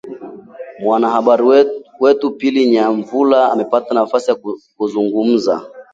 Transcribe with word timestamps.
Mwanahabari 0.79 1.43
wetu 1.99 2.31
Pili 2.31 2.69
Nyamvula 2.69 3.51
amepata 3.51 3.93
nafasi 3.93 4.29
ya 4.31 4.37
kuzungumza 4.77 5.65